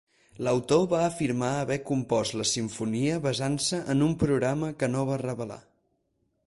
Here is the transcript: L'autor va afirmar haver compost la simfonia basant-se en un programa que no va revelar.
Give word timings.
L'autor 0.45 0.85
va 0.93 1.01
afirmar 1.09 1.49
haver 1.57 1.77
compost 1.89 2.37
la 2.41 2.47
simfonia 2.53 3.21
basant-se 3.27 3.83
en 3.95 4.03
un 4.09 4.19
programa 4.27 4.73
que 4.83 4.93
no 4.97 5.07
va 5.13 5.21
revelar. 5.29 5.63